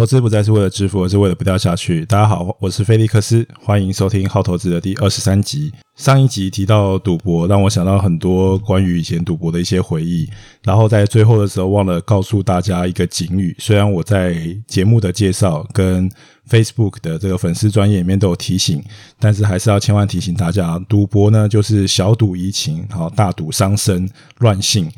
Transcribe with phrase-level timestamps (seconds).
[0.00, 2.06] 投资不再是为了致富，而是为了不掉下去。
[2.06, 5.70] 大家好，我是菲利克斯，欢迎收听好投资的第二十三集。
[5.94, 10.26] 上一集提到赌博，让我想到很多关于以前赌博的一些回忆。
[10.64, 13.54] 然后在最后的时候，忘了告诉大家一个警语。
[13.58, 14.34] 虽然我在
[14.66, 16.10] 节目的介绍跟
[16.48, 18.82] Facebook 的这个粉丝专页里面都有提醒，
[19.18, 24.08] 但是还是要千万提醒大家，赌博呢就是小赌怡情，好，大赌伤身，
[24.38, 24.90] 乱性。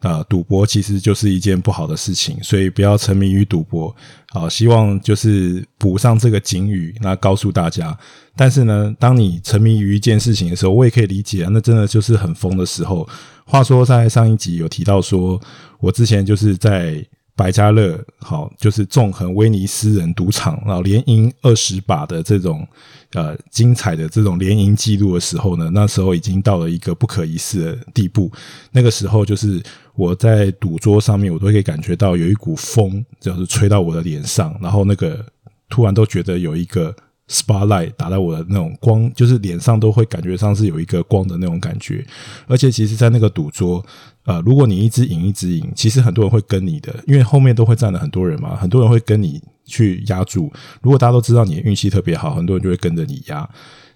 [0.00, 3.94] 啊，赌博其实就是一件不好的事情，所以不要沉迷于赌博。
[4.28, 7.96] 啊，希望就是补上这个警语，那告诉大家。
[8.36, 13.08] 但是呢，当你沉迷于一件事情的时候，我也可以理解，那真的就是很疯的时候。
[13.44, 15.40] 话说，在上一集有提到说，
[15.80, 17.04] 我之前就是在。
[17.38, 22.66] 百家乐好，就是纵横威尼斯人赌场，然后连赢二十把的这种
[23.12, 28.28] 呃精彩的这种连赢记录的时候呢，那时候已经到了一个不可一世的地步。
[28.72, 29.62] 那个时候就是
[29.94, 35.24] 我在赌桌上面，我都可以感觉到有一股风，就是吹到我的脸上，然后那个
[35.68, 36.92] 突然都觉得有一个
[37.28, 42.04] spotlight 打在我的那种光，就是脸上都会感觉上是有一个光的那种感觉。
[42.46, 43.84] 而且其实，在那个赌桌。
[44.24, 50.52] 呃，如果你一直赢一直赢，其实很多人会跟你的，因为后面都会站了很多人嘛，很多人会跟你去押注。
[50.82, 53.48] 如果大家都知道你的运气特别好，很多人就会跟着你押。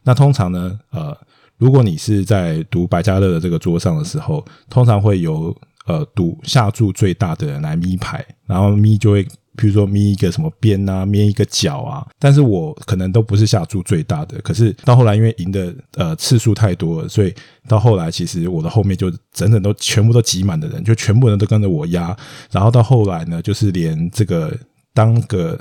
[0.02, 1.14] 那通常呢，呃，
[1.58, 9.28] 如果你是在赌百家乐的这个桌上的时候，通常会由呃赌下注最大的人来咪牌，然后咪就会。
[9.56, 17.34] 比如说咪一个什么边啊，咪一个角啊，但是我可能都不是下注最大的，可是到后来因为赢的呃次数太多了，所以
[17.68, 22.16] 到后来其实我的后面就整整都全部都挤满的人，就全部人都跟着我压，
[22.50, 24.56] 然后到后来呢，就是连这个
[24.94, 25.58] 当个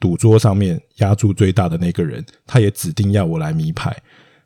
[0.00, 3.94] 赌桌上面压注最大的那个人，他也指定要我来咪牌。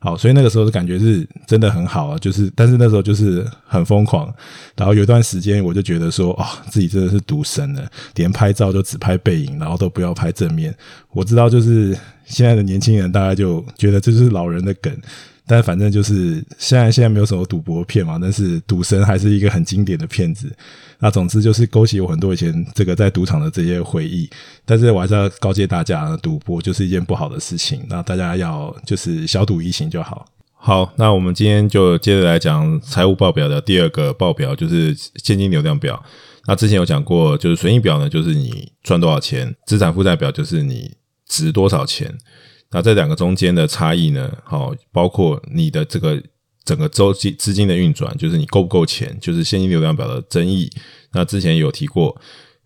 [0.03, 4.33] 好，所以那个时候的感觉是真的很好啊，就是，但是那时候就是很疯狂，
[4.75, 10.75] 然后有一段时间我就觉得说，哦，自己真的是独身了，连拍照都只拍背影，然后都不要拍正面。
[11.13, 14.91] 我知道，就是现在的年轻人，大家就觉得这是老人的梗。
[15.51, 20.49] 但反正就是现在现在没有什么赌博片嘛，但是赌神还是一个很经典的片子。
[21.01, 24.31] 那总之就是勾起我很多以前这个在赌场的这些回忆。
[24.65, 27.85] 但是我还是要告诫大家，赌博就是一件不好的事情。
[27.89, 30.25] 那大家要就是小赌怡情就好。
[30.55, 36.01] 好，那我们今天就接着来讲财务报表的第二个报表，就是现金流量表。
[36.47, 40.93] 那之前有讲过，就是损益表呢，就是你赚多少钱；资产负债表就是你
[41.27, 42.17] 值多少钱。
[42.73, 44.33] 那这两个中间的差异呢？
[44.45, 46.23] 好，包括你的这个
[46.65, 50.71] 整个周期资金的运转，就是你够不够钱，就是现金流量表的争议。
[51.13, 52.17] 那之前有提过，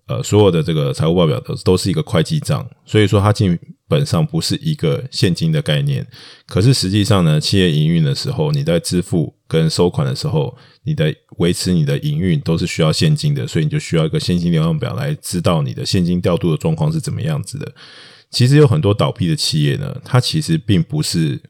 [0.06, 6.06] 呃，所有的这个财务报表都都是一个会计账，所以说它基本上不是一个现金的概念。
[6.46, 17.72] 可是实际上呢，企业营运的时候，你在支付跟收款的时候，你的维持你的营运都是需要现金的，所以你就需要一个现金流量表来知道你的现金调度的状况是怎么样子的。
[18.34, 21.40] 其实有很多倒闭的企业呢，它其实并不是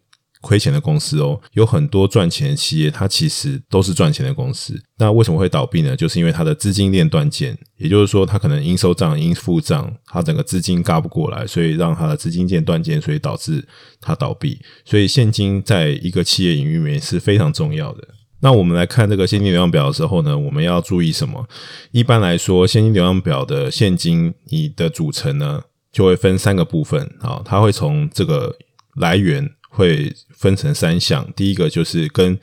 [0.43, 1.41] 亏钱的公司哦。
[1.55, 4.79] 有很多赚钱的企业，它其实都是赚钱的公司。
[4.99, 5.97] 那为什么会倒闭呢？
[5.97, 13.67] 就是因为它的资金链断件，也就是说，它可能应收账、应付账，它整个资金嘎不过来，所以让它的资金链断件，所以导致
[13.99, 14.61] 它倒闭。
[14.85, 18.07] 所以现金在一个企业营运里面是非常重要的。
[18.41, 21.49] 那我们来看这个现金流量表的时候呢，我们要注意什么？
[21.93, 25.63] 一般来说，现金流量表的现金你的组成呢，
[25.95, 28.55] 就会分三个部分啊，它会从这个
[28.97, 31.27] 来源会分成三项。
[31.37, 32.37] 第一个就是跟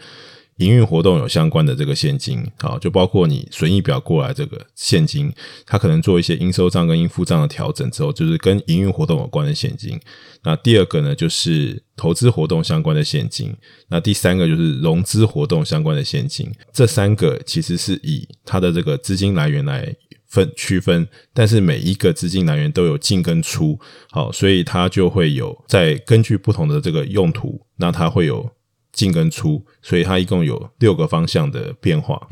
[0.63, 5.33] 营运活动有相关的这个现金啊，就包括你损益表过来这个现金，
[5.66, 9.99] 它可能做一些应收账跟应付账的调整之后，就是跟营运活动有关的现金。
[10.44, 13.55] 那第二个呢，就是投资活动相关的现金。
[13.89, 16.51] 那第三个就是融资活动相关的现金。
[16.72, 19.95] 这三个其实是以它的这个资金来源来。
[20.31, 23.78] 分区分，但是每一个资金来源都有进跟出，
[24.11, 28.49] 好，所以它就会有在根据不同的这个用途，那它会有
[28.91, 32.28] 进跟出，所以它一共有六个方向的变化。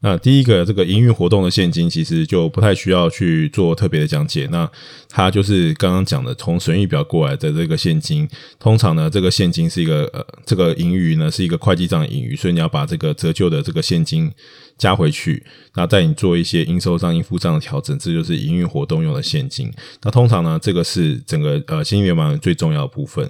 [0.00, 4.46] 那第一个这个营运活动的现金，其实就不太需要去做特别的讲解。
[4.52, 4.70] 那
[5.08, 8.28] 它就是刚刚讲的从损益表过来的这个现金，
[8.60, 14.30] 通常呢，这个现金是一个呃，这个盈余呢是一个会计账盈余，所以你要把这个折旧的这个现金
[14.76, 15.42] 加回去，
[15.74, 19.72] 那在你做一些应收账、应付账的调整，这就是营运活动用的现金。
[20.02, 23.28] 那通常呢，这个是整个呃现金流表最重要的部分。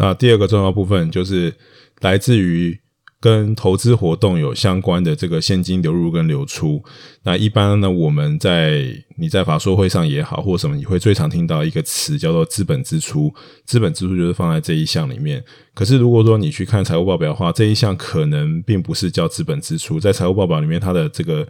[0.00, 1.54] 那第二个重要部分就是
[2.00, 2.80] 来自于。
[3.22, 6.82] 跟投资活动有相关的这个现金流入跟流出，
[7.22, 8.82] 那一般呢，我们在
[9.18, 13.30] 你在法说会上也好，或什么，你会最常听到一个词叫做资本支出。
[13.66, 15.44] 资本支出就是放在这一项里面。
[15.74, 21.46] 可是如果说你去看财务报表的话，这一项可能并不是叫资本支出，在财务报表里面，它的这个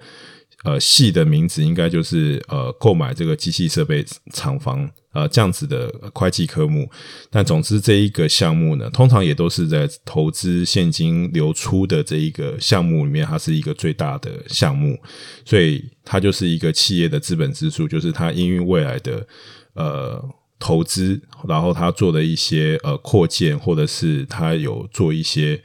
[0.65, 6.91] 呃细的名字应该就是呃购买这个机器设备厂房呃这样子的会计科目。
[7.31, 14.99] 但总之这一个项目呢，通常也都是在投资现金流出的这一个项目里面，它是一个最大的项目，
[15.45, 19.27] 所以它就是一个企业的资本支出，就是它因为未来的
[19.75, 20.35] 呃。
[20.63, 21.19] 投资，
[21.49, 25.59] 然后他做的一些呃扩建，或者是他有做一些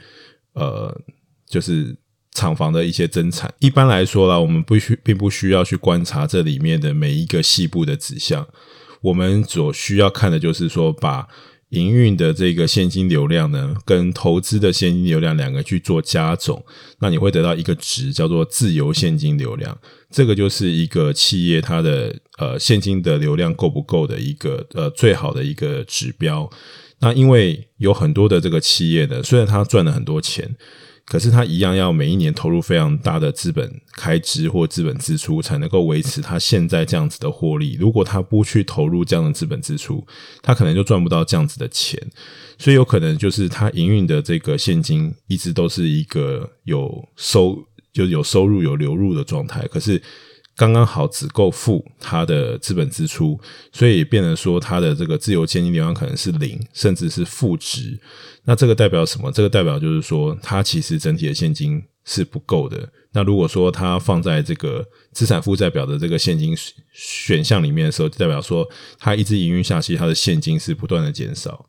[0.54, 1.02] 呃，
[1.46, 1.94] 就是
[2.36, 3.52] 厂房的一些增产。
[3.58, 8.48] 一般来说啦，我们不需并不需要去观察这里面的每一个细部的指向，
[9.02, 11.28] 我们所需要看的就是说把。
[11.70, 16.64] 营运的这个现金流量呢，跟投资的现金流量两个去做加总，
[17.00, 19.78] 那你会得到一个值，叫做自由现金流量。
[20.10, 26.50] 这个就是一个企业它的呃现金的流量够不够的一个呃最好的一个指标。
[27.00, 30.56] 那因为有很多的这个企业呢，虽然它赚了很多钱。
[31.06, 37.78] 可是他一样要每一年投入非常大的资本开支或资本支出，才能够维持他现在这样子的获利。
[37.80, 40.06] 如果他不去投入这样的资本支出，
[40.42, 42.02] 他可能就赚不到这样子的钱。
[42.58, 47.64] 所以有可能就是他营运的这个现金一直都是一个有收，
[47.94, 49.68] 就有收入有流入的状态。
[49.68, 50.02] 可是
[50.56, 53.40] 刚刚好只够付他的资本支出，
[53.72, 58.00] 所以变成说他的这个自由现金流量可能是零，甚至是负值。
[58.46, 59.32] 那这个代表什么？
[59.32, 62.88] 这个代表就是说，它其实整体的现金是不够的。
[63.12, 66.56] 那如果说它放在这个资产负债表的这个现金
[66.94, 68.66] 选项里面的时候，就代表说
[68.98, 71.66] 它一直营运下去，它的现金是不断的减少。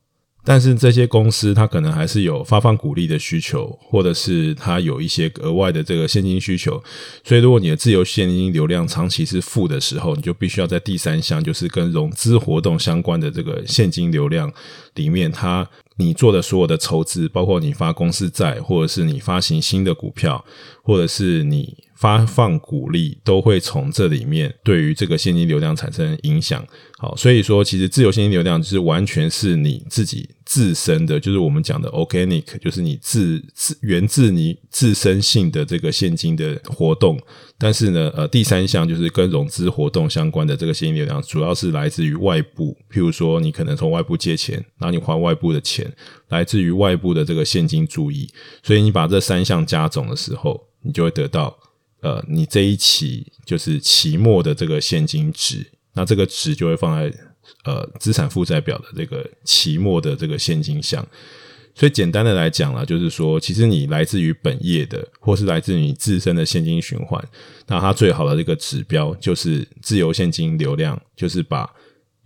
[0.46, 6.82] 但是这些公司它可能还是有发放股利的需求，或者是它有一些额外的这个现金需求。
[7.24, 14.50] 所以，如果你的自由现金流量长期是负的时候，你就必须要在第三项，就是跟融资活动相关的这个现金流量
[14.94, 15.68] 里面，它。
[15.98, 20.44] 你做的所有的筹资，包括你发公司债，或者是你发行新的股票，
[20.82, 26.64] 或者是你发放股利，都会从这里面对于这个现金流量产生影响。
[26.98, 37.18] 好，所以说其实自由现金流量就是完全是你自己自身的，就是我们讲的 organic，就是你自自源自你自身性的这个现金的活动。
[37.58, 45.90] 但是呢，呃，第三项就是跟融资活动相关的这个现金流量，主要是来自于外部，譬如说你可能从外部借钱，然后你还外部的钱，
[46.28, 48.28] 来自于外部的这个现金注意。
[48.62, 51.56] 所以你把这三项加总的时候，你就会得到，
[52.00, 55.66] 呃，你这一期就是期末的这个现金值。
[55.94, 57.16] 那这个值就会放在
[57.64, 61.06] 呃资产负债表的这个期末的这个现金项，
[61.74, 67.22] 所以简单的来讲啦，就是说，其实你来自于本业的，或是来自于你自身的现金循环，
[67.66, 71.70] 那它最好的这个指标就是自由现金流量，就是把。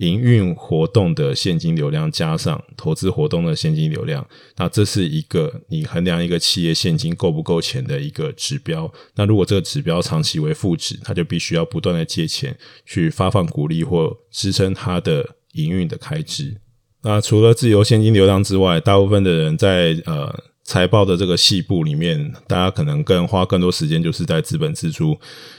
[0.01, 4.27] 营运活动的现金流量加上投资活动的现金流量，
[4.57, 8.91] 那这是一个你衡量一个企业现金够不够钱的一个指标。
[9.17, 12.57] 那如果这个指标长期为负值，它就必须要不断的借钱
[12.87, 16.57] 去发放股利或支撑它的营运的开支。
[17.03, 25.19] 那除了自由现金流量之外，大部分的人在呃财报的这个细部里面，大家可能更花更多时间就是在资本支出，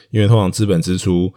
[0.09, 1.31] 因为通常资本支出。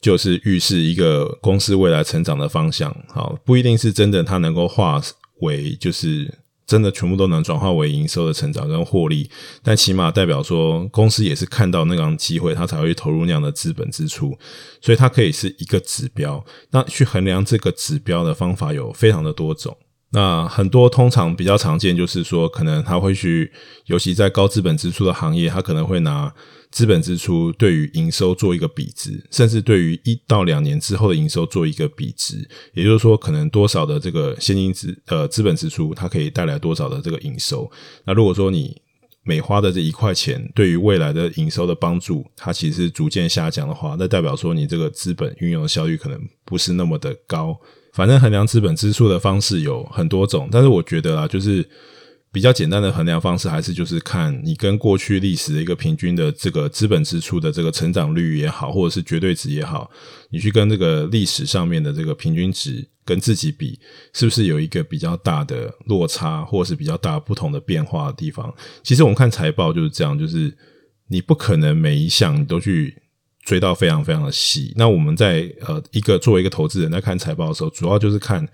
[0.00, 5.02] 就是预示一个公司未来成长的方向，好，不一定是真的，它能够化
[5.40, 9.28] 为就是真的全部都能转化为营收的成长跟获利，
[9.62, 14.38] 但起码代表说公司也是看到那样机会，它才会投入那样的资本支出，
[14.80, 16.44] 所以它可以是一个指标。
[16.70, 19.76] 那去衡量这个指标的方法有非常的多种，
[20.10, 23.52] 那很多通常比较常见就是说，可能他会去，
[23.86, 26.34] 尤其在高资本支出的行业，他可能会拿。
[26.70, 37.70] 资本支出对于营收做一个比值，甚至对于一到两年之后的营收做一个比值，也就是说，可能多少的这个现金资呃资本支出，它可以带来多少的这个营收。
[38.04, 38.76] 那如果说你
[39.24, 47.58] 每花的这一块钱对于未来的营收的帮助，它其实逐渐下降的话，那代表说你这个资本运用的效率可能不是那么的高。
[47.98, 51.68] 反正衡量资本支出的方式有很多种，但是我觉得啊，就是。
[52.30, 59.90] 比较简单的衡量方式，还是就是看你跟过去历史的一个平均的这个资本支出的这个成长率也好，或者是绝对值也好，
[60.30, 63.80] 你去跟这个历史上面的这个平均值跟自己比，
[64.12, 68.54] 是不是有一个比较大的落差，或者是比较大不同的变化的地方？
[68.82, 70.54] 其实我们看财报就是这样，就是
[71.08, 72.94] 你不可能每一项你都去
[73.48, 74.74] 追到非常非常的细。
[74.76, 78.46] 那我们在呃一个作为一个投资人在看财报的时候，主要就是看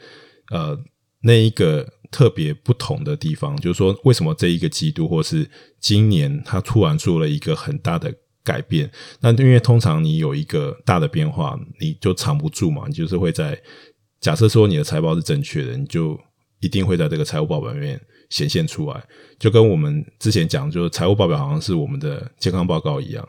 [0.50, 0.78] 呃
[1.22, 1.84] 那一个。
[2.14, 8.88] 特别不同的地方，就是说，为什么这一个季度或是今年，它突然做了一个很大的改变？
[9.18, 13.60] 那因为通常你有一个大的变化，你就藏不住嘛，你就是会在
[14.20, 16.16] 假设说你的财报是正确的，你就
[16.60, 19.04] 一定会在这个财务报表里面显现出来，
[19.36, 23.28] 就跟我们之前讲，就是财务报表好像是我们的健康报告一样。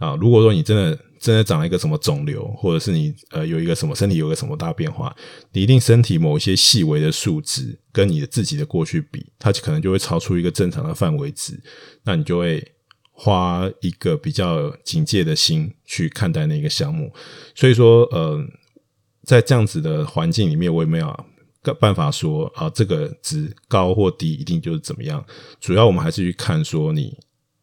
[0.00, 0.16] 啊。
[0.20, 5.14] 如果说你真的真的长了一个什么肿瘤，或者是你呃有一个什么身体有个什么大变化，
[5.52, 11.62] 你一定身体某一些细微的数值跟你的自己的过去比，它可能就会超出一个正常的范围值，
[12.04, 12.66] 那你就会
[13.12, 17.12] 花一个比较警戒的心去看待那个项目。
[17.54, 18.42] 所以说，呃，
[19.24, 21.26] 在这样子的环境里面，我也没有
[21.78, 25.22] 办法说啊，这个值高或低一定就是怎么样。
[25.60, 27.14] 主要我们还是去看说你。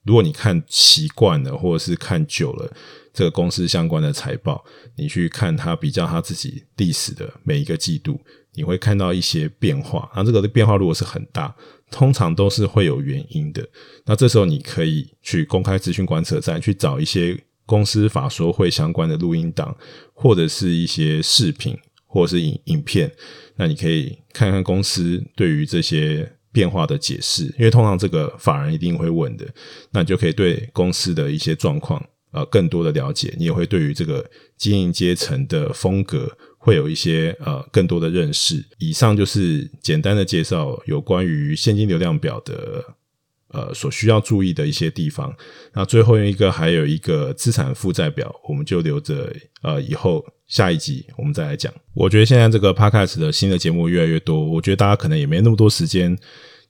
[0.08, 2.74] 如果你看习惯了，或者是看久了
[3.14, 4.64] 这个公司相关的财报，
[4.96, 8.20] 你去看它比较它自己历史的每一个季度，
[8.54, 10.10] 你会看到一些变化。
[10.16, 11.54] 那这个变化如果是很大，
[11.92, 13.68] 通常都是会有原因的。
[14.06, 19.76] 那这时候你可以去公开资讯观测站去找一些公司法说会相关的录音档，
[20.14, 23.12] 或者是一些视频，或者是影影片。
[23.58, 26.32] 那你可以看看公司对于这些。
[26.58, 29.46] 变化的解释，因为通常这个法人一定会问的，
[29.92, 38.66] 那你就可以对公司的一些状况呃更多的了解，你也会对于这个经营阶层的风格会有一些呃更多的认识。
[38.80, 42.84] 以上就是简单的介绍有关于现金流量表的
[43.58, 45.36] 呃所需要注意的一些地方。
[45.74, 49.34] 那最后一个还有一个资产负债表，我们就留着
[49.64, 50.24] 呃以后。
[50.48, 51.74] 下一集我们再来讲。
[51.94, 56.18] 我觉得现在这个 Podcast 的新的节目越来越多，我觉得大家可能也没那么多时间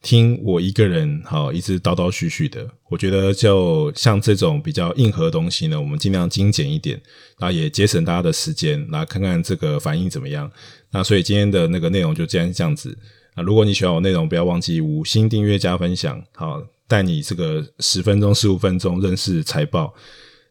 [0.01, 2.67] 听我一个人好一直叨叨絮絮的。
[2.89, 7.00] 我觉得就像这种比较硬核的东西呢，我们尽量精简一点，
[7.38, 10.51] 然后也节省大家的时间，来看看这个反应怎么样。
[10.89, 12.98] 那所以今天的那个内容就这样这样子。
[13.36, 19.94] 那如果你喜欢我内容，不要忘记五星订阅加分享，好，带你这个十分钟十五分钟认识财报。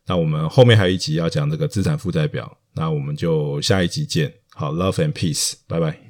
[0.06, 2.56] 那我们后面还有一集要讲这个资产负债表。
[2.74, 6.05] 那我们就下一集见，好，Love and Peace，拜拜。